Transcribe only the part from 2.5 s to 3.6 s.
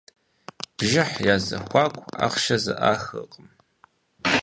зэӏахыркъым.